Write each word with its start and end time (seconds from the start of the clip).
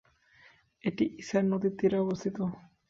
এটি 0.83 1.03
ইসার 1.21 1.43
নদীর 1.51 1.73
তীরে 1.79 1.97
অবস্থিত। 2.05 2.37